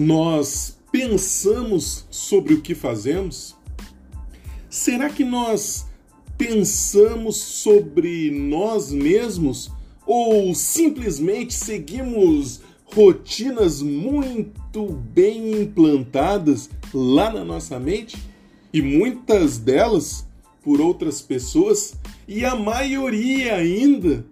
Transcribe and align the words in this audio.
nós 0.00 0.78
pensamos 0.90 2.06
sobre 2.10 2.54
o 2.54 2.62
que 2.62 2.74
fazemos? 2.74 3.54
Será 4.70 5.10
que 5.10 5.22
nós 5.22 5.86
pensamos 6.38 7.36
sobre 7.36 8.30
nós 8.30 8.90
mesmos 8.90 9.70
ou 10.06 10.54
simplesmente 10.54 11.52
seguimos 11.52 12.62
rotinas 12.86 13.82
muito 13.82 14.86
bem 14.86 15.60
implantadas 15.60 16.70
lá 16.94 17.30
na 17.30 17.44
nossa 17.44 17.78
mente 17.78 18.16
e 18.72 18.80
muitas 18.80 19.58
delas 19.58 20.26
por 20.62 20.80
outras 20.80 21.20
pessoas 21.20 21.94
e 22.26 22.42
a 22.42 22.56
maioria 22.56 23.56
ainda 23.56 24.24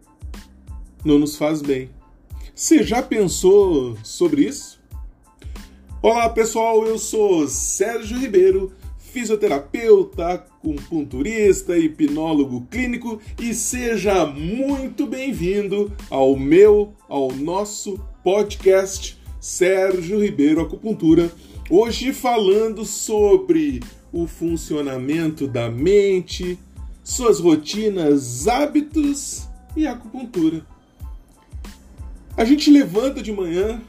não 1.04 1.18
nos 1.18 1.36
faz 1.36 1.60
bem. 1.60 1.90
Você 2.54 2.82
já 2.82 3.02
pensou 3.02 3.98
sobre 4.02 4.46
isso? 4.46 4.77
Olá 6.00 6.28
pessoal, 6.28 6.86
eu 6.86 6.96
sou 6.96 7.48
Sérgio 7.48 8.20
Ribeiro, 8.20 8.72
fisioterapeuta, 8.98 10.28
acupunturista, 10.28 11.76
hipnólogo 11.76 12.68
clínico 12.70 13.20
e 13.36 13.52
seja 13.52 14.24
muito 14.24 15.08
bem-vindo 15.08 15.92
ao 16.08 16.36
meu, 16.36 16.94
ao 17.08 17.32
nosso 17.32 17.98
podcast 18.22 19.18
Sérgio 19.40 20.22
Ribeiro 20.22 20.60
Acupuntura. 20.60 21.32
Hoje 21.68 22.12
falando 22.12 22.84
sobre 22.84 23.80
o 24.12 24.28
funcionamento 24.28 25.48
da 25.48 25.68
mente, 25.68 26.56
suas 27.02 27.40
rotinas, 27.40 28.46
hábitos 28.46 29.48
e 29.76 29.84
acupuntura. 29.84 30.64
A 32.36 32.44
gente 32.44 32.70
levanta 32.70 33.20
de 33.20 33.32
manhã, 33.32 33.82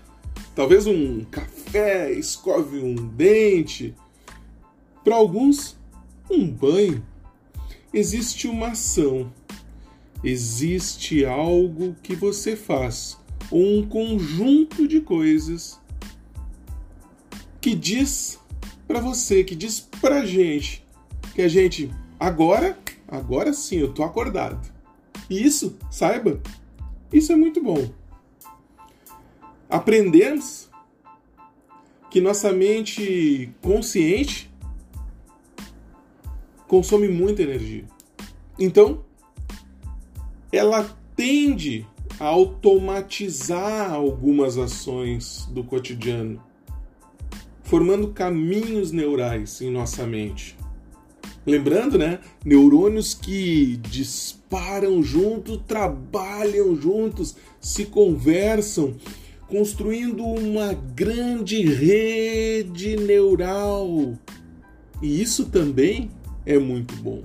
talvez 0.55 0.88
um 0.88 1.23
café, 1.25 2.11
escove 2.11 2.80
um 2.80 2.95
dente. 2.95 3.95
Para 5.03 5.16
alguns, 5.16 5.78
um 6.30 6.47
banho. 6.47 7.03
Existe 7.94 8.47
uma 8.47 8.70
ação, 8.70 9.33
existe 10.23 11.25
algo 11.25 11.95
que 12.03 12.16
você 12.16 12.55
faz, 12.55 13.17
ou 13.50 13.80
um 13.80 13.88
conjunto 13.88 14.88
de 14.88 15.02
coisas 15.02 15.80
que 17.59 17.73
diz 17.73 18.39
para 18.88 19.00
você, 19.00 19.44
que 19.44 19.55
diz 19.55 19.80
pra 19.80 20.23
gente 20.23 20.86
que 21.33 21.42
a 21.42 21.47
gente 21.47 21.92
agora, 22.20 22.77
agora 23.08 23.53
sim, 23.53 23.77
eu 23.77 23.92
tô 23.92 24.03
acordado. 24.03 24.72
E 25.27 25.44
isso, 25.44 25.77
saiba, 25.89 26.39
isso 27.11 27.31
é 27.31 27.36
muito 27.36 27.61
bom 27.64 27.89
aprendemos 29.70 30.67
que 32.09 32.20
nossa 32.20 32.52
mente 32.52 33.53
consciente 33.62 34.50
consome 36.67 37.08
muita 37.08 37.44
energia. 37.44 37.86
Então, 38.58 39.03
ela 40.52 40.98
tende 41.16 41.86
a 42.20 42.26
automatizar 42.26 43.94
algumas 43.94 44.58
ações 44.58 45.48
do 45.52 45.64
cotidiano, 45.64 46.42
formando 47.64 48.09
caminhos 48.09 48.92
neurais 48.92 49.61
em 49.61 49.72
nossa 49.72 50.06
mente. 50.06 50.58
Lembrando, 51.45 51.98
né? 51.98 52.20
Neurônios 52.44 53.14
que 53.14 53.78
disparam 53.78 55.02
juntos, 55.02 55.61
trabalham 55.67 56.76
juntos, 56.76 57.36
se 57.59 57.86
conversam 57.86 58.95
construindo 59.50 60.23
uma 60.23 60.73
grande 60.73 61.61
rede 61.64 62.95
neural. 62.95 64.14
E 65.02 65.21
isso 65.21 65.45
também 65.45 66.11
é 66.45 66.58
muito 66.60 66.95
bom. 66.98 67.23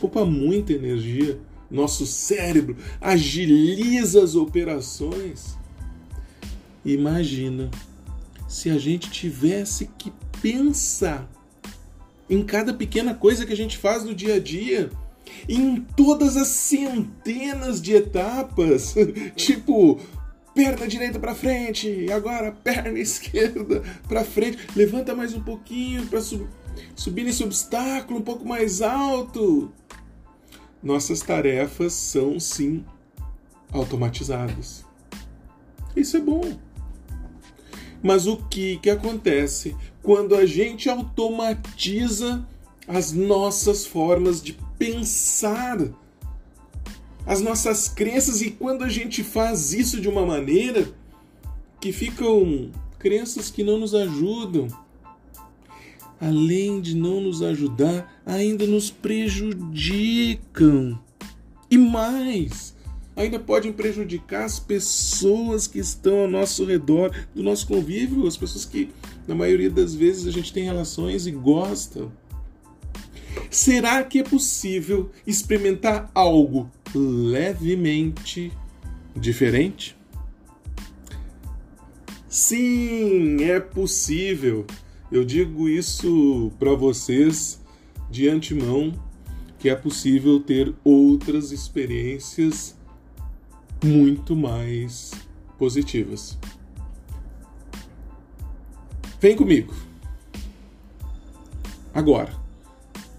Poupa 0.00 0.24
muita 0.24 0.72
energia. 0.72 1.38
Nosso 1.70 2.04
cérebro 2.04 2.76
agiliza 3.00 4.24
as 4.24 4.34
operações. 4.34 5.56
Imagina 6.84 7.70
se 8.48 8.70
a 8.70 8.78
gente 8.78 9.10
tivesse 9.10 9.88
que 9.98 10.12
pensar 10.42 11.30
em 12.28 12.42
cada 12.42 12.72
pequena 12.72 13.14
coisa 13.14 13.44
que 13.44 13.52
a 13.52 13.56
gente 13.56 13.76
faz 13.76 14.04
no 14.04 14.14
dia 14.14 14.36
a 14.36 14.40
dia, 14.40 14.90
em 15.48 15.80
todas 15.96 16.36
as 16.36 16.48
centenas 16.48 17.80
de 17.80 17.94
etapas, 17.94 18.94
tipo 19.36 20.00
perna 20.54 20.86
direita 20.86 21.18
para 21.18 21.34
frente, 21.34 22.10
agora 22.12 22.52
perna 22.52 22.98
esquerda 23.00 23.82
para 24.08 24.24
frente, 24.24 24.58
levanta 24.74 25.14
mais 25.14 25.34
um 25.34 25.40
pouquinho 25.40 26.06
para 26.06 26.20
sub, 26.20 26.46
subir 26.94 27.24
nesse 27.24 27.42
obstáculo 27.44 28.20
um 28.20 28.22
pouco 28.22 28.46
mais 28.46 28.82
alto. 28.82 29.72
Nossas 30.82 31.20
tarefas 31.20 31.92
são 31.92 32.40
sim 32.40 32.84
automatizadas. 33.72 34.84
Isso 35.94 36.16
é 36.16 36.20
bom. 36.20 36.58
Mas 38.02 38.26
o 38.26 38.36
que, 38.36 38.78
que 38.78 38.88
acontece 38.88 39.76
quando 40.02 40.34
a 40.34 40.46
gente 40.46 40.88
automatiza 40.88 42.46
as 42.88 43.12
nossas 43.12 43.86
formas 43.86 44.42
de 44.42 44.56
pensar 44.78 45.78
as 47.30 47.40
nossas 47.40 47.88
crenças 47.88 48.42
e 48.42 48.50
quando 48.50 48.82
a 48.82 48.88
gente 48.88 49.22
faz 49.22 49.72
isso 49.72 50.00
de 50.00 50.08
uma 50.08 50.26
maneira 50.26 50.92
que 51.80 51.92
ficam 51.92 52.72
crenças 52.98 53.52
que 53.52 53.62
não 53.62 53.78
nos 53.78 53.94
ajudam, 53.94 54.66
além 56.20 56.80
de 56.80 56.96
não 56.96 57.20
nos 57.20 57.40
ajudar, 57.40 58.20
ainda 58.26 58.66
nos 58.66 58.90
prejudicam. 58.90 60.20
E 61.70 61.78
mais, 61.78 62.74
ainda 63.14 63.38
podem 63.38 63.72
prejudicar 63.72 64.44
as 64.44 64.58
pessoas 64.58 65.68
que 65.68 65.78
estão 65.78 66.22
ao 66.22 66.28
nosso 66.28 66.64
redor, 66.64 67.14
do 67.32 67.44
nosso 67.44 67.64
convívio, 67.68 68.26
as 68.26 68.36
pessoas 68.36 68.64
que 68.64 68.90
na 69.28 69.36
maioria 69.36 69.70
das 69.70 69.94
vezes 69.94 70.26
a 70.26 70.32
gente 70.32 70.52
tem 70.52 70.64
relações 70.64 71.28
e 71.28 71.30
gosta. 71.30 72.08
Será 73.48 74.02
que 74.02 74.18
é 74.18 74.24
possível 74.24 75.12
experimentar 75.24 76.10
algo 76.12 76.68
levemente 76.94 78.52
diferente? 79.14 79.96
Sim, 82.28 83.42
é 83.42 83.58
possível. 83.58 84.66
Eu 85.10 85.24
digo 85.24 85.68
isso 85.68 86.52
para 86.58 86.74
vocês 86.74 87.60
de 88.10 88.28
antemão 88.28 88.92
que 89.58 89.68
é 89.68 89.74
possível 89.74 90.40
ter 90.40 90.74
outras 90.82 91.52
experiências 91.52 92.78
muito 93.84 94.34
mais 94.34 95.12
positivas. 95.58 96.38
Vem 99.20 99.36
comigo. 99.36 99.74
Agora, 101.92 102.32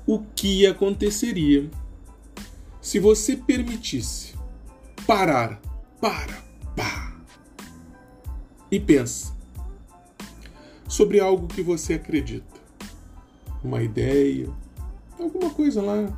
o 0.08 0.20
que 0.20 0.66
aconteceria 0.66 1.70
se 2.82 3.00
você 3.00 3.36
permitisse 3.36 4.34
parar, 5.06 5.62
para, 6.00 6.44
pá, 6.76 7.16
e 8.72 8.80
pensa 8.80 9.36
sobre 10.88 11.20
algo 11.20 11.48
que 11.48 11.62
você 11.62 11.94
acredita, 11.94 12.60
uma 13.64 13.84
ideia, 13.84 14.50
alguma 15.20 15.52
coisa 15.52 15.82
lá 15.82 16.12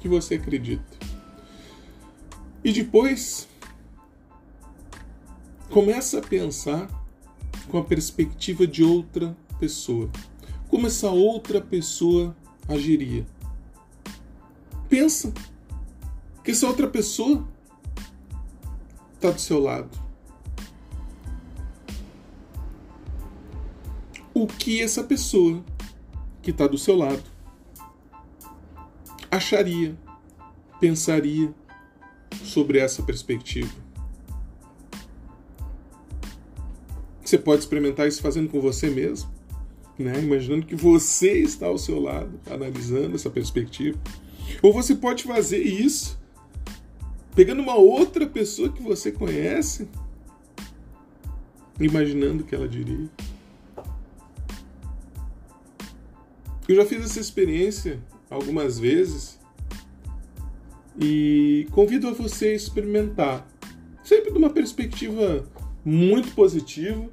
que 0.00 0.08
você 0.08 0.34
acredita. 0.34 0.98
E 2.62 2.72
depois 2.72 3.48
começa 5.70 6.18
a 6.18 6.22
pensar 6.22 6.88
com 7.68 7.78
a 7.78 7.84
perspectiva 7.84 8.66
de 8.66 8.84
outra 8.84 9.34
pessoa. 9.58 10.10
Como 10.68 10.86
essa 10.86 11.10
outra 11.10 11.60
pessoa 11.60 12.36
agiria? 12.68 13.26
Pensa 14.88 15.32
que 16.42 16.50
essa 16.50 16.66
outra 16.66 16.88
pessoa 16.88 17.46
está 19.14 19.30
do 19.30 19.40
seu 19.40 19.60
lado. 19.60 19.90
O 24.32 24.46
que 24.46 24.80
essa 24.80 25.04
pessoa 25.04 25.62
que 26.40 26.50
está 26.50 26.66
do 26.66 26.78
seu 26.78 26.96
lado 26.96 27.22
acharia, 29.30 29.96
pensaria 30.80 31.52
sobre 32.42 32.78
essa 32.78 33.02
perspectiva? 33.02 33.74
Você 37.22 37.36
pode 37.36 37.60
experimentar 37.60 38.08
isso 38.08 38.22
fazendo 38.22 38.48
com 38.48 38.60
você 38.60 38.88
mesmo, 38.88 39.30
né? 39.98 40.18
imaginando 40.20 40.66
que 40.66 40.74
você 40.74 41.38
está 41.38 41.66
ao 41.66 41.78
seu 41.78 42.00
lado, 42.00 42.40
analisando 42.50 43.14
essa 43.14 43.30
perspectiva. 43.30 43.98
Ou 44.62 44.72
você 44.72 44.94
pode 44.94 45.24
fazer 45.24 45.58
isso 45.58 46.19
pegando 47.34 47.62
uma 47.62 47.76
outra 47.76 48.26
pessoa 48.26 48.70
que 48.70 48.82
você 48.82 49.12
conhece 49.12 49.88
imaginando 51.78 52.42
o 52.42 52.46
que 52.46 52.54
ela 52.54 52.68
diria. 52.68 53.08
Eu 56.68 56.76
já 56.76 56.86
fiz 56.86 57.02
essa 57.04 57.18
experiência 57.18 58.00
algumas 58.28 58.78
vezes 58.78 59.38
e 61.00 61.66
convido 61.72 62.08
a 62.08 62.12
você 62.12 62.48
a 62.48 62.54
experimentar, 62.54 63.48
sempre 64.04 64.30
de 64.30 64.38
uma 64.38 64.50
perspectiva 64.50 65.44
muito 65.84 66.32
positiva, 66.34 67.08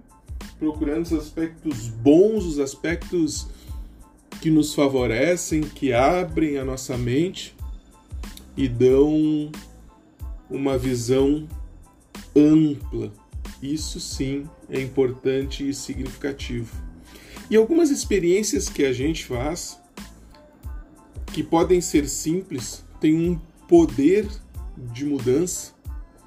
procurando 0.60 1.06
os 1.06 1.14
aspectos 1.14 1.88
bons, 1.88 2.46
os 2.46 2.60
aspectos 2.60 3.48
que 4.42 4.52
nos 4.52 4.74
favorecem, 4.74 5.62
que 5.62 5.94
abrem 5.94 6.58
a 6.58 6.66
nossa 6.66 6.98
mente 6.98 7.56
e 8.56 8.68
dão 8.68 9.52
uma 10.50 10.78
visão 10.78 11.48
ampla. 12.36 13.12
Isso 13.62 14.00
sim 14.00 14.48
é 14.70 14.82
importante 14.82 15.68
e 15.68 15.74
significativo. 15.74 16.76
E 17.50 17.56
algumas 17.56 17.90
experiências 17.90 18.68
que 18.68 18.84
a 18.84 18.92
gente 18.92 19.26
faz, 19.26 19.80
que 21.34 21.42
podem 21.42 21.80
ser 21.82 22.08
simples, 22.08 22.84
têm 23.00 23.16
um 23.16 23.40
poder 23.68 24.28
de 24.94 25.06
mudança 25.06 25.74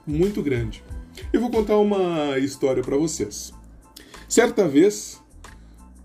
muito 0.07 0.43
grande. 0.43 0.83
Eu 1.33 1.41
vou 1.41 1.51
contar 1.51 1.77
uma 1.77 2.39
história 2.39 2.83
para 2.83 2.97
vocês. 2.97 3.53
Certa 4.29 4.67
vez, 4.67 5.21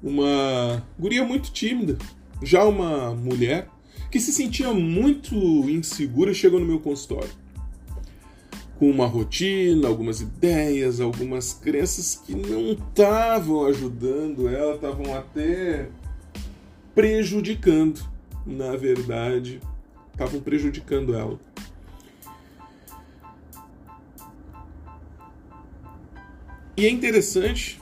uma 0.02 0.84
guria 1.00 1.24
muito 1.24 1.52
tímida, 1.52 1.98
já 2.44 2.64
uma 2.66 3.16
mulher, 3.16 3.70
que 4.12 4.20
se 4.20 4.32
sentia 4.32 4.74
muito 4.74 5.36
insegura, 5.70 6.34
chegou 6.34 6.60
no 6.60 6.66
meu 6.66 6.80
consultório. 6.80 7.30
Com 8.78 8.90
uma 8.90 9.06
rotina, 9.06 9.88
algumas 9.88 10.20
ideias, 10.20 11.00
algumas 11.00 11.54
crenças 11.54 12.16
que 12.16 12.36
não 12.36 12.74
estavam 12.74 13.66
ajudando 13.66 14.50
ela, 14.50 14.76
estavam 14.76 15.16
até 15.16 15.90
prejudicando, 16.94 18.02
na 18.46 18.76
verdade, 18.76 19.62
estavam 20.12 20.42
prejudicando 20.42 21.16
ela. 21.16 21.40
E 26.78 26.86
é 26.86 26.90
interessante 26.90 27.80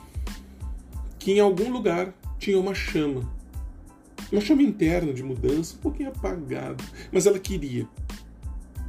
que 1.18 1.31
em 1.31 1.39
algum 1.39 1.72
lugar 1.72 2.13
tinha 2.38 2.60
uma 2.60 2.75
chama. 2.75 3.28
Uma 4.31 4.42
chama 4.42 4.62
interna 4.62 5.13
de 5.13 5.24
mudança, 5.24 5.75
um 5.75 5.80
pouquinho 5.80 6.10
apagada. 6.10 6.84
Mas 7.12 7.25
ela 7.25 7.39
queria. 7.39 7.88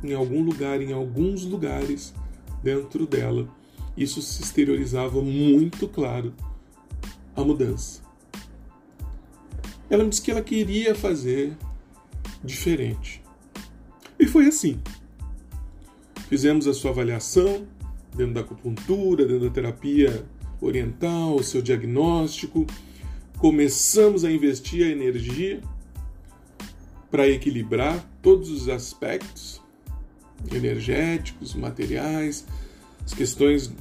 Em 0.05 0.13
algum 0.13 0.43
lugar, 0.43 0.83
em 0.83 0.93
alguns 0.93 1.47
lugares 1.47 2.13
dentro 2.63 3.07
dela, 3.07 3.49
isso 3.97 4.21
se 4.21 4.43
exteriorizava 4.43 5.23
muito 5.23 5.89
claro 5.89 6.35
a 7.35 7.43
mudança. 7.43 8.03
Ela 9.89 10.05
me 10.05 10.11
disse 10.11 10.21
que 10.21 10.31
ela 10.31 10.43
queria 10.43 10.95
fazer 10.95 11.57
diferente. 12.45 13.23
E 14.19 14.27
foi 14.27 14.47
assim. 14.47 14.79
Fizemos 16.29 16.67
a 16.67 16.75
sua 16.75 16.91
avaliação 16.91 17.67
dentro 18.15 18.35
da 18.35 18.41
acupuntura, 18.43 19.25
dentro 19.25 19.49
da 19.49 19.55
terapia 19.55 20.27
oriental, 20.61 21.37
o 21.37 21.43
seu 21.43 21.63
diagnóstico. 21.63 22.67
Começamos 23.39 24.23
a 24.23 24.31
investir 24.31 24.87
a 24.87 24.91
energia 24.91 25.63
para 27.11 27.27
equilibrar 27.27 28.07
todos 28.21 28.51
os 28.51 28.69
aspectos 28.69 29.64
energéticos, 30.53 31.55
materiais, 31.55 32.47
as 33.05 33.15
questões 33.15 33.73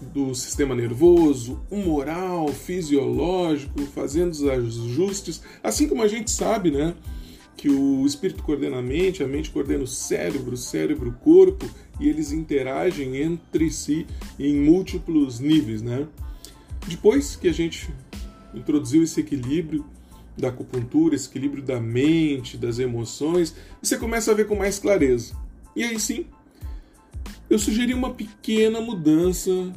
do 0.00 0.34
sistema 0.34 0.74
nervoso, 0.74 1.60
humoral, 1.70 2.48
fisiológico, 2.48 3.80
fazendo 3.86 4.32
os 4.32 4.44
ajustes, 4.44 5.42
assim 5.62 5.88
como 5.88 6.02
a 6.02 6.08
gente 6.08 6.30
sabe, 6.30 6.70
né, 6.70 6.94
que 7.56 7.68
o 7.68 8.06
espírito 8.06 8.42
coordena 8.42 8.78
a 8.78 8.82
mente, 8.82 9.22
a 9.22 9.26
mente 9.26 9.50
coordena 9.50 9.82
o 9.82 9.86
cérebro, 9.86 10.54
o 10.54 10.56
cérebro, 10.56 11.10
o 11.10 11.14
corpo, 11.14 11.68
e 11.98 12.08
eles 12.08 12.30
interagem 12.30 13.16
entre 13.16 13.70
si 13.70 14.06
em 14.38 14.54
múltiplos 14.54 15.40
níveis, 15.40 15.82
né? 15.82 16.06
Depois 16.86 17.34
que 17.34 17.48
a 17.48 17.52
gente 17.52 17.92
introduziu 18.54 19.02
esse 19.02 19.18
equilíbrio 19.18 19.84
da 20.36 20.48
acupuntura, 20.48 21.16
esse 21.16 21.28
equilíbrio 21.28 21.62
da 21.62 21.80
mente, 21.80 22.56
das 22.56 22.78
emoções, 22.78 23.56
você 23.82 23.98
começa 23.98 24.30
a 24.30 24.34
ver 24.34 24.46
com 24.46 24.54
mais 24.54 24.78
clareza. 24.78 25.34
E 25.78 25.84
aí 25.84 26.00
sim, 26.00 26.26
eu 27.48 27.56
sugeri 27.56 27.94
uma 27.94 28.12
pequena 28.12 28.80
mudança 28.80 29.72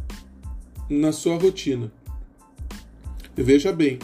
na 0.90 1.12
sua 1.12 1.38
rotina. 1.38 1.92
Veja 3.36 3.72
bem, 3.72 4.00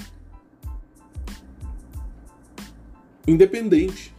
independente 3.27 4.13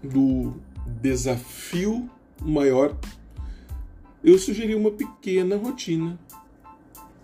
do 0.00 0.54
desafio 0.86 2.08
maior, 2.40 2.96
eu 4.22 4.38
sugeri 4.38 4.76
uma 4.76 4.92
pequena 4.92 5.56
rotina, 5.56 6.16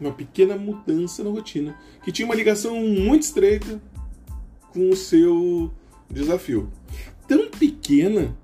uma 0.00 0.10
pequena 0.10 0.56
mudança 0.56 1.22
na 1.22 1.30
rotina, 1.30 1.78
que 2.02 2.10
tinha 2.10 2.26
uma 2.26 2.34
ligação 2.34 2.74
muito 2.84 3.22
estreita 3.22 3.80
com 4.72 4.90
o 4.90 4.96
seu 4.96 5.72
desafio. 6.10 6.68
Tão 7.28 7.48
pequena 7.48 8.36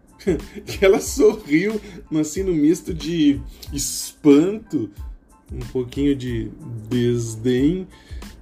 que 0.66 0.84
ela 0.84 1.00
sorriu 1.00 1.80
assim 2.19 2.42
no 2.42 2.52
misto 2.52 2.92
de 2.92 3.40
espanto, 3.72 4.90
um 5.52 5.60
pouquinho 5.72 6.14
de 6.14 6.50
desdém 6.88 7.86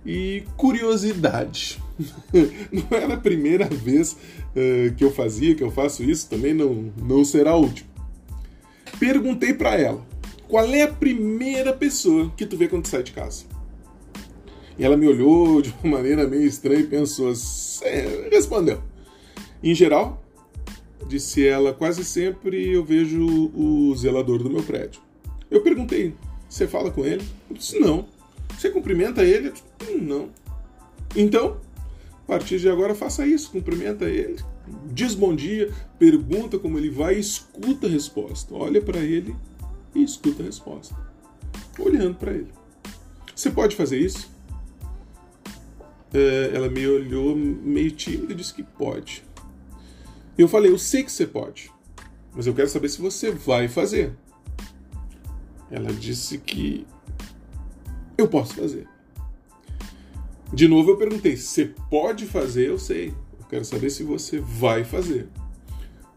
e 0.05 0.45
curiosidade. 0.57 1.81
Não 2.73 2.87
era 2.91 3.15
a 3.15 3.17
primeira 3.17 3.67
vez 3.67 4.13
uh, 4.13 4.95
que 4.97 5.05
eu 5.05 5.13
fazia, 5.13 5.55
que 5.55 5.63
eu 5.63 5.71
faço 5.71 6.03
isso, 6.03 6.29
também 6.29 6.55
não, 6.55 6.93
não 6.97 7.25
será 7.25 7.51
a 7.51 7.57
última. 7.57 7.91
Perguntei 8.99 9.53
para 9.53 9.79
ela: 9.79 10.05
qual 10.49 10.67
é 10.67 10.83
a 10.83 10.93
primeira 10.93 11.73
pessoa 11.73 12.33
que 12.37 12.47
tu 12.47 12.57
vê 12.57 12.69
quando 12.69 12.85
tu 12.85 12.89
sai 12.89 13.03
de 13.03 13.13
casa? 13.13 13.45
E 14.79 14.85
ela 14.85 14.97
me 14.97 15.07
olhou 15.07 15.61
de 15.61 15.75
uma 15.83 15.99
maneira 15.99 16.27
meio 16.27 16.47
estranha 16.47 16.81
e 16.81 16.87
pensou, 16.87 17.33
respondeu. 18.31 18.83
Em 19.63 19.75
geral, 19.75 20.23
disse 21.11 21.45
ela, 21.45 21.75
quase 21.75 22.05
sempre 22.05 22.73
eu 22.73 22.85
vejo 22.85 23.27
o 23.53 23.93
zelador 23.97 24.43
do 24.43 24.49
meu 24.49 24.63
prédio. 24.63 25.03
Eu 25.51 25.61
perguntei, 25.61 26.15
você 26.49 26.69
fala 26.69 26.91
com 26.91 27.05
ele? 27.05 27.25
Eu 27.51 27.57
disse, 27.57 27.79
não. 27.81 28.07
Você 28.57 28.71
cumprimenta 28.71 29.25
ele? 29.25 29.49
Eu 29.49 29.53
disse, 29.53 29.97
não. 29.97 30.29
Então, 31.17 31.61
a 32.25 32.27
partir 32.27 32.61
de 32.61 32.69
agora, 32.69 32.95
faça 32.95 33.27
isso, 33.27 33.51
cumprimenta 33.51 34.05
ele, 34.05 34.37
diz 34.93 35.17
bom 35.17 35.35
dia, 35.35 35.73
pergunta 35.99 36.61
como 36.61 36.79
ele 36.79 36.89
vai 36.89 37.17
escuta 37.19 37.89
a 37.89 37.91
resposta. 37.91 38.55
Olha 38.55 38.81
para 38.81 39.01
ele 39.01 39.35
e 39.93 40.05
escuta 40.05 40.45
a 40.45 40.47
resposta. 40.47 40.95
Olhando 41.77 42.15
para 42.15 42.33
ele. 42.33 42.49
Você 43.35 43.51
pode 43.51 43.75
fazer 43.75 43.99
isso? 43.99 44.31
É, 46.15 46.53
ela 46.55 46.69
me 46.69 46.87
olhou 46.87 47.35
meio 47.35 47.91
tímida 47.91 48.33
e 48.33 48.37
disse 48.37 48.55
que 48.55 48.63
pode. 48.63 49.25
Eu 50.41 50.49
falei, 50.49 50.71
eu 50.71 50.79
sei 50.79 51.03
que 51.03 51.13
você 51.13 51.27
pode, 51.27 51.71
mas 52.35 52.47
eu 52.47 52.55
quero 52.55 52.69
saber 52.69 52.89
se 52.89 52.99
você 52.99 53.31
vai 53.31 53.69
fazer. 53.69 54.17
Ela 55.71 55.93
disse 55.93 56.39
que 56.39 56.87
eu 58.17 58.27
posso 58.27 58.55
fazer. 58.55 58.89
De 60.51 60.67
novo 60.67 60.93
eu 60.93 60.97
perguntei: 60.97 61.37
você 61.37 61.67
pode 61.91 62.25
fazer? 62.25 62.69
Eu 62.69 62.79
sei. 62.79 63.09
Eu 63.39 63.47
quero 63.51 63.67
saber 63.67 63.91
se 63.91 64.03
você 64.03 64.41
vai 64.41 64.83
fazer. 64.83 65.29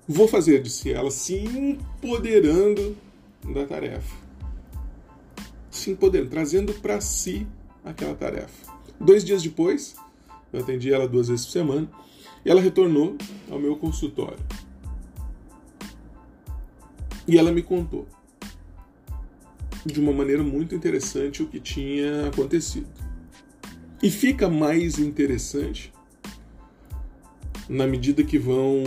Vou 0.08 0.27
fazer, 0.27 0.62
disse 0.62 0.89
ela, 0.89 1.12
se 1.12 1.36
empoderando 1.36 2.96
da 3.53 3.65
tarefa. 3.65 4.15
Se 5.70 5.92
empoderando, 5.92 6.30
trazendo 6.30 6.74
para 6.75 7.01
si 7.01 7.46
aquela 7.84 8.15
tarefa. 8.15 8.74
Dois 8.98 9.22
dias 9.24 9.44
depois, 9.44 9.96
eu 10.53 10.62
atendi 10.62 10.94
ela 10.94 11.10
duas 11.10 11.27
vezes 11.27 11.46
por 11.46 11.51
semana, 11.51 11.89
ela 12.50 12.62
retornou 12.62 13.17
ao 13.50 13.59
meu 13.59 13.75
consultório. 13.75 14.39
E 17.27 17.38
ela 17.38 17.51
me 17.51 17.62
contou 17.62 18.07
de 19.85 20.00
uma 20.00 20.13
maneira 20.13 20.43
muito 20.43 20.75
interessante 20.75 21.43
o 21.43 21.47
que 21.47 21.59
tinha 21.59 22.27
acontecido. 22.27 22.88
E 24.01 24.09
fica 24.09 24.50
mais 24.50 25.00
interessante 25.00 25.93
na 27.69 27.88
medida 27.88 28.23
que 28.23 28.38
vão 28.38 28.83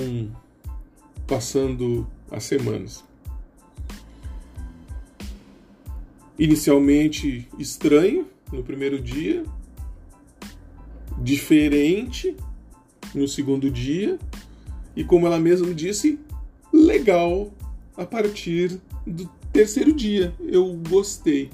passando 1.26 2.06
as 2.30 2.44
semanas. 2.44 3.04
Inicialmente 6.38 7.48
estranho 7.58 8.26
no 8.52 8.62
primeiro 8.62 9.00
dia, 9.00 9.42
diferente 11.18 12.36
no 13.16 13.26
segundo 13.26 13.70
dia, 13.70 14.18
e 14.94 15.02
como 15.02 15.26
ela 15.26 15.40
mesma 15.40 15.74
disse, 15.74 16.18
legal 16.72 17.50
a 17.96 18.04
partir 18.04 18.78
do 19.06 19.28
terceiro 19.52 19.92
dia. 19.92 20.34
Eu 20.46 20.78
gostei. 20.88 21.50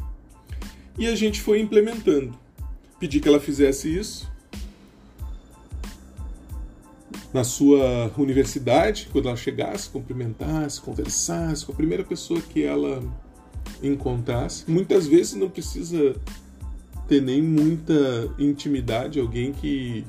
E 0.99 1.07
a 1.07 1.15
gente 1.15 1.41
foi 1.41 1.61
implementando. 1.61 2.35
Pedi 2.99 3.21
que 3.21 3.29
ela 3.29 3.41
fizesse 3.41 3.89
isso 3.89 4.31
na 7.33 7.45
sua 7.45 8.13
universidade, 8.19 9.09
quando 9.11 9.29
ela 9.29 9.37
chegasse, 9.37 9.89
cumprimentasse, 9.89 10.81
conversasse 10.81 11.65
com 11.65 11.73
a 11.73 11.75
primeira 11.75 12.05
pessoa 12.05 12.41
que 12.41 12.63
ela 12.63 13.03
encontrasse. 13.83 14.71
Muitas 14.71 15.07
vezes 15.07 15.35
não 15.35 15.49
precisa 15.49 16.15
ter 17.09 17.23
nem 17.23 17.41
muita 17.41 17.95
intimidade, 18.39 19.19
alguém 19.19 19.53
que 19.53 20.05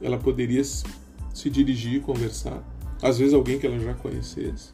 ela 0.00 0.18
poderia 0.18 0.62
se 0.64 1.50
dirigir 1.50 1.94
e 1.94 2.00
conversar. 2.00 2.62
Às 3.02 3.18
vezes 3.18 3.34
alguém 3.34 3.58
que 3.58 3.66
ela 3.66 3.78
já 3.78 3.94
conhecesse. 3.94 4.70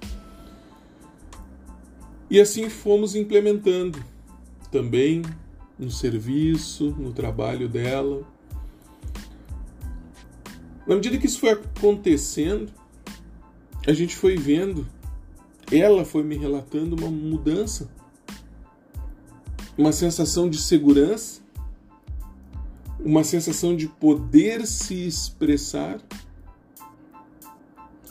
E 2.31 2.41
assim 2.41 2.69
fomos 2.69 3.15
implementando 3.15 4.03
também 4.71 5.23
no 5.79 5.91
serviço, 5.91 6.91
no 6.99 7.13
trabalho 7.13 7.69
dela. 7.69 8.27
Na 10.87 10.95
medida 10.95 11.19
que 11.19 11.27
isso 11.27 11.39
foi 11.39 11.51
acontecendo, 11.51 12.73
a 13.87 13.93
gente 13.93 14.17
foi 14.17 14.37
vendo, 14.37 14.87
ela 15.71 16.05
foi 16.05 16.23
me 16.23 16.37
relatando 16.37 16.97
uma 16.97 17.11
mudança, 17.11 17.91
uma 19.77 19.93
sensação 19.93 20.49
de 20.49 20.59
segurança, 20.59 21.44
uma 23.05 23.23
sensação 23.23 23.77
de 23.77 23.87
poder 23.87 24.67
se 24.67 25.07
expressar, 25.07 26.01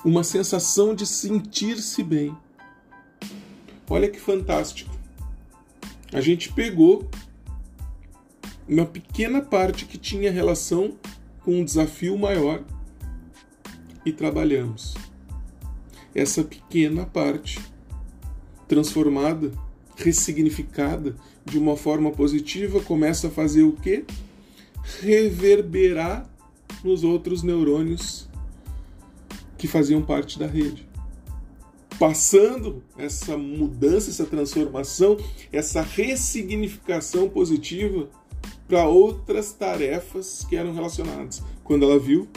uma 0.05 0.23
sensação 0.23 0.93
de 0.93 1.07
sentir-se 1.07 2.03
bem. 2.03 2.37
Olha 3.89 4.07
que 4.07 4.19
fantástico. 4.19 4.93
A 6.13 6.21
gente 6.21 6.53
pegou 6.53 7.09
uma 8.69 8.85
pequena 8.85 9.41
parte 9.41 9.85
que 9.85 9.97
tinha 9.97 10.31
relação 10.31 10.95
com 11.43 11.59
um 11.59 11.65
desafio 11.65 12.17
maior 12.17 12.63
e 14.05 14.11
trabalhamos. 14.11 14.93
Essa 16.13 16.43
pequena 16.43 17.05
parte, 17.05 17.59
transformada, 18.67 19.51
ressignificada 19.95 21.15
de 21.43 21.57
uma 21.57 21.75
forma 21.75 22.11
positiva, 22.11 22.79
começa 22.81 23.27
a 23.27 23.31
fazer 23.31 23.63
o 23.63 23.73
quê? 23.73 24.05
Reverberar 25.01 26.29
nos 26.83 27.03
outros 27.03 27.41
neurônios 27.43 28.27
que 29.57 29.67
faziam 29.67 30.01
parte 30.01 30.37
da 30.37 30.45
rede. 30.45 30.87
Passando 31.97 32.83
essa 32.97 33.37
mudança, 33.37 34.09
essa 34.09 34.25
transformação, 34.25 35.17
essa 35.51 35.81
ressignificação 35.81 37.29
positiva 37.29 38.09
para 38.67 38.87
outras 38.87 39.53
tarefas 39.53 40.45
que 40.49 40.55
eram 40.55 40.73
relacionadas. 40.73 41.41
Quando 41.63 41.85
ela 41.85 41.97
viu, 41.97 42.27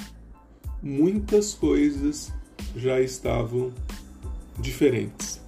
muitas 0.83 1.53
coisas 1.55 2.33
já 2.77 3.01
estavam 3.01 3.73
diferentes. 4.59 5.41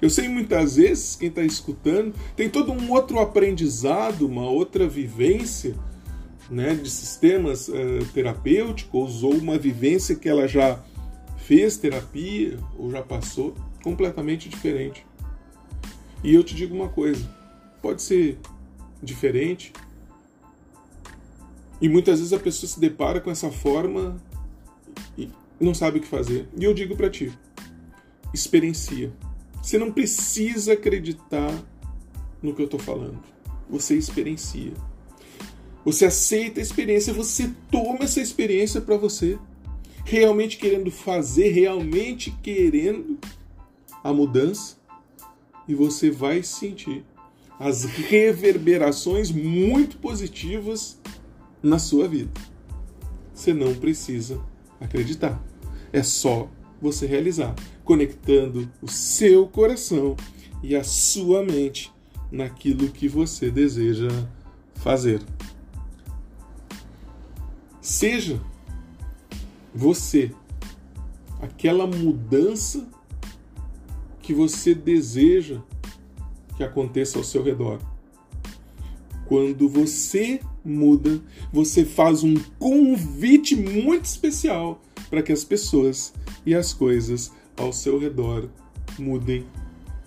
Eu 0.00 0.10
sei 0.10 0.28
muitas 0.28 0.76
vezes, 0.76 1.16
quem 1.16 1.28
está 1.28 1.42
escutando, 1.42 2.14
tem 2.36 2.48
todo 2.48 2.70
um 2.72 2.92
outro 2.92 3.18
aprendizado, 3.18 4.26
uma 4.26 4.48
outra 4.48 4.86
vivência 4.86 5.74
né, 6.50 6.74
de 6.74 6.90
sistemas 6.90 7.68
uh, 7.68 8.04
terapêuticos 8.12 9.22
ou 9.22 9.34
uma 9.34 9.58
vivência 9.58 10.14
que 10.14 10.28
ela 10.28 10.46
já 10.46 10.78
fez 11.38 11.76
terapia 11.76 12.58
ou 12.78 12.90
já 12.90 13.02
passou, 13.02 13.54
completamente 13.82 14.48
diferente. 14.48 15.06
E 16.22 16.34
eu 16.34 16.42
te 16.42 16.54
digo 16.54 16.74
uma 16.74 16.88
coisa: 16.88 17.28
pode 17.82 18.02
ser 18.02 18.38
diferente, 19.02 19.72
e 21.80 21.88
muitas 21.88 22.18
vezes 22.18 22.32
a 22.32 22.38
pessoa 22.38 22.70
se 22.70 22.80
depara 22.80 23.20
com 23.20 23.30
essa 23.30 23.50
forma 23.50 24.16
e 25.18 25.28
não 25.60 25.74
sabe 25.74 25.98
o 25.98 26.00
que 26.00 26.08
fazer. 26.08 26.48
E 26.56 26.64
eu 26.64 26.72
digo 26.72 26.96
para 26.96 27.10
ti: 27.10 27.32
experiencia. 28.32 29.12
Você 29.62 29.78
não 29.78 29.92
precisa 29.92 30.74
acreditar 30.74 31.52
no 32.42 32.54
que 32.54 32.62
eu 32.62 32.66
estou 32.66 32.80
falando. 32.80 33.18
Você 33.68 33.96
experiencia. 33.96 34.72
Você 35.84 36.06
aceita 36.06 36.60
a 36.60 36.62
experiência, 36.62 37.12
você 37.12 37.50
toma 37.70 38.04
essa 38.04 38.20
experiência 38.20 38.80
para 38.80 38.96
você, 38.96 39.38
realmente 40.04 40.56
querendo 40.56 40.90
fazer, 40.90 41.50
realmente 41.50 42.30
querendo 42.42 43.18
a 44.02 44.12
mudança, 44.12 44.76
e 45.68 45.74
você 45.74 46.10
vai 46.10 46.42
sentir 46.42 47.04
as 47.58 47.84
reverberações 47.84 49.30
muito 49.30 49.98
positivas 49.98 50.98
na 51.62 51.78
sua 51.78 52.08
vida. 52.08 52.30
Você 53.34 53.52
não 53.52 53.74
precisa 53.74 54.40
acreditar. 54.80 55.42
É 55.92 56.02
só 56.02 56.50
você 56.80 57.06
realizar, 57.06 57.54
conectando 57.84 58.70
o 58.82 58.88
seu 58.88 59.46
coração 59.46 60.16
e 60.62 60.74
a 60.74 60.84
sua 60.84 61.42
mente 61.42 61.92
naquilo 62.30 62.88
que 62.88 63.08
você 63.08 63.50
deseja 63.50 64.08
fazer. 64.74 65.22
Seja 67.84 68.40
você 69.74 70.30
aquela 71.42 71.86
mudança 71.86 72.88
que 74.22 74.32
você 74.32 74.74
deseja 74.74 75.60
que 76.56 76.64
aconteça 76.64 77.18
ao 77.18 77.24
seu 77.24 77.42
redor. 77.42 77.78
Quando 79.26 79.68
você 79.68 80.40
muda, 80.64 81.20
você 81.52 81.84
faz 81.84 82.24
um 82.24 82.36
convite 82.58 83.54
muito 83.54 84.06
especial 84.06 84.80
para 85.10 85.22
que 85.22 85.30
as 85.30 85.44
pessoas 85.44 86.14
e 86.46 86.54
as 86.54 86.72
coisas 86.72 87.32
ao 87.54 87.70
seu 87.70 87.98
redor 87.98 88.48
mudem 88.98 89.44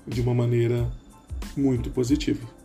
de 0.07 0.19
uma 0.19 0.33
maneira 0.33 0.91
muito 1.55 1.91
positiva. 1.91 2.56